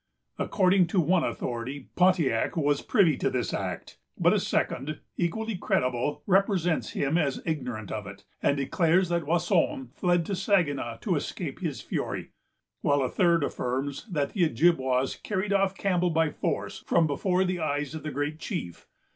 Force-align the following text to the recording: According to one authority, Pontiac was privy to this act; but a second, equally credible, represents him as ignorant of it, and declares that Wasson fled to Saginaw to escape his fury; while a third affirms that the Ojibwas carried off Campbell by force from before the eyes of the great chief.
According 0.39 0.87
to 0.87 0.99
one 0.99 1.23
authority, 1.23 1.89
Pontiac 1.95 2.57
was 2.57 2.81
privy 2.81 3.17
to 3.17 3.29
this 3.29 3.53
act; 3.53 3.99
but 4.17 4.33
a 4.33 4.39
second, 4.39 4.99
equally 5.15 5.55
credible, 5.55 6.23
represents 6.25 6.93
him 6.93 7.19
as 7.19 7.39
ignorant 7.45 7.91
of 7.91 8.07
it, 8.07 8.25
and 8.41 8.57
declares 8.57 9.09
that 9.09 9.27
Wasson 9.27 9.91
fled 9.93 10.25
to 10.25 10.33
Saginaw 10.35 10.97
to 11.01 11.15
escape 11.15 11.59
his 11.59 11.81
fury; 11.81 12.31
while 12.81 13.03
a 13.03 13.09
third 13.09 13.43
affirms 13.43 14.07
that 14.09 14.31
the 14.31 14.45
Ojibwas 14.49 15.17
carried 15.21 15.53
off 15.53 15.77
Campbell 15.77 16.09
by 16.09 16.31
force 16.31 16.83
from 16.87 17.05
before 17.05 17.43
the 17.43 17.59
eyes 17.59 17.93
of 17.93 18.01
the 18.01 18.09
great 18.09 18.39
chief. 18.39 18.87